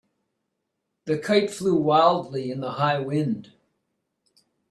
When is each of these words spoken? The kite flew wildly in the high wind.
The 1.05 1.19
kite 1.19 1.51
flew 1.51 1.75
wildly 1.75 2.49
in 2.49 2.59
the 2.59 2.71
high 2.71 2.97
wind. 2.97 3.53